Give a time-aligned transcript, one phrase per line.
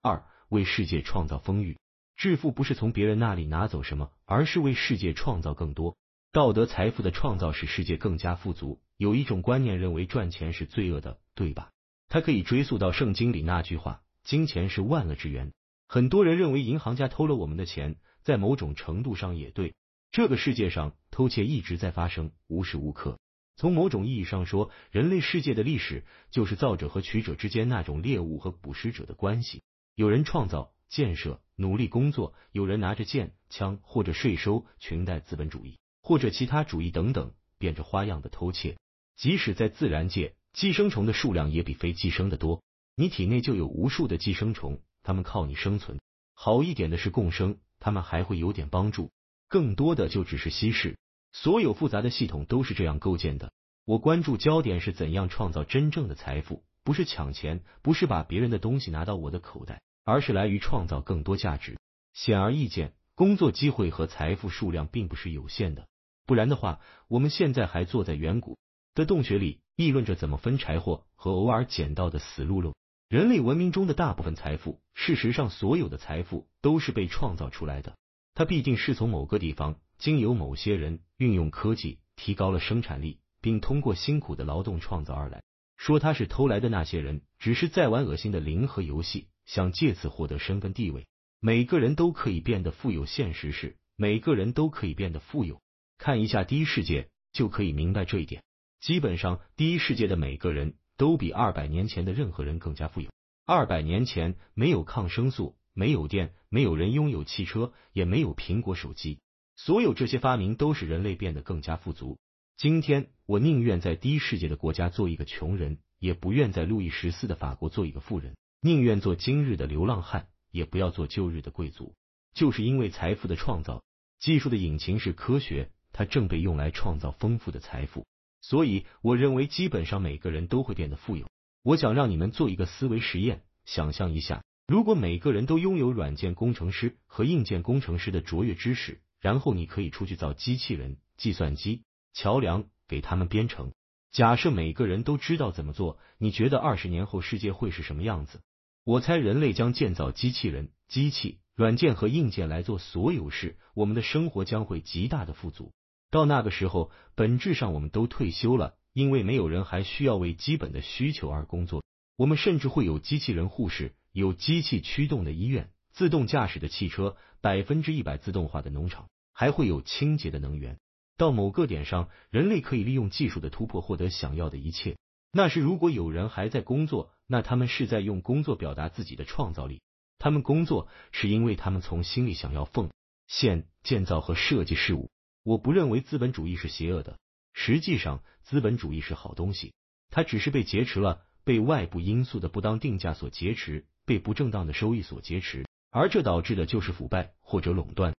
[0.00, 1.78] 二、为世界创造丰裕。
[2.16, 5.96] 致富不是从别人那里拿走什么，而是为世界创造更多。
[6.32, 8.80] 道德财富的创造使世界更加富足。
[8.96, 11.70] 有一种观念认为赚钱是罪恶的，对吧？
[12.08, 15.52] 它可以追溯到圣经里那句话：“金钱是万恶之源。”
[15.86, 19.74] 很多人认为银行家偷了我们的钱，在某种程度上也对。
[20.10, 23.18] 这个世界上偷窃一直在发生，无时无刻。
[23.56, 29.62] 从某种意义上说，人类世界的历史就是造者和取者之间那种猎物和捕食者的关系。
[29.98, 38.76] 有人创造、建设、努力工作；有人拿着剑、枪或者税收，裙带资本主义或者其他主义等等，变着花样的偷窃。
[39.16, 42.62] 即使在自然界，寄生虫的数量也比非寄生的多。
[42.94, 45.98] 你体内就有无数的寄生虫，它们靠你生存。
[46.32, 49.10] 好一点的是共生，它们还会有点帮助；
[49.48, 50.96] 更多的就只是稀释。
[51.32, 53.52] 所有复杂的系统都是这样构建的。
[53.84, 61.76] 我关注焦点是怎样创造真正的财富，不是抢钱，不是把别人的东西拿到我的口袋，而是来于创造更多价值。
[62.14, 65.86] 显而易见，工作机会和财富数量并不是有限的，
[66.24, 68.56] 不然的话，我们现在还坐在远古。
[68.94, 72.74] 的洞穴里议论着怎么分柴火和偶尔捡到的死鹿肉。
[73.10, 77.94] 人类文明中的大部分财富，事实上所有的财富都是被创造出来的。
[78.34, 85.42] 它必定是从某个地方经由某些人运用科技提高了生产力，并通过辛苦的劳动创造而来。
[85.76, 91.08] 说他是偷来的那些人，只是在玩恶心的零和游戏，想借此获得身份地位。
[91.40, 95.60] 每个人都可以变得富有，现实是每个人都可以变得富有。
[95.96, 98.44] 看一下第一世界就可以明白这一点。
[98.80, 103.10] 基本上，第一世界的每个人都比二百年前的任何人更加富有。
[103.46, 109.18] 二百年前没有抗生素，没有电，没有人拥有汽车，也没有苹果手机。
[109.56, 112.18] 所有这些发明都使人类变得更加富足。
[112.56, 121.94] 今天，我宁愿在第一世界的国家做一个穷人，也不愿在路易十四的法国做一个富人；宁愿做今日的流浪汉，也不要做旧日的贵族。
[122.34, 123.84] 就是因为财富的创造，
[124.18, 128.04] 技术的引擎是科学，它正被用来创造丰富的财富。
[128.40, 131.28] 所以，我认为基本上每个人都会变得富有。
[131.62, 143.72] 我想让你们做一个思维实验，想象一下，如果每个人都拥有软件工程师和硬件工程师的卓越知识，然后你可以出去造机器人、计算机、桥梁，给他们编程。
[144.10, 148.40] 假设每个人都知道怎么做，你觉得二十年后世界会是什么样子？
[148.88, 155.74] 我猜人类将建造机器人、机器、软件和硬件来做所有事，我们的生活将会极大的富足。
[156.10, 161.84] 到那个时候，本质上我们都退休了，因为没有人还需要为基本的需求而工作。
[162.16, 170.78] 我们甚至会有机器人护士，有机器驱动的医院，自动驾驶的汽车，百分之一百自动化的农场，还会有清洁的能源。
[171.18, 174.96] 到某个点上，人类可以利用技术的突破获得想要的一切。
[175.30, 179.82] 那是如果有人还在工作，那他们是在用工作表达自己的创造力。
[180.18, 182.90] 他们工作是因为他们从心里想要奉
[183.26, 185.10] 献、建造和设计事物。
[185.44, 187.18] 我不认为资本主义是邪恶的，
[187.52, 189.74] 实际上资本主义是好东西，
[190.10, 198.14] 它只是被劫持了，被外部因素的不当定价所劫持，被不正当的收益所劫持，而这导致的就是腐败或者垄断。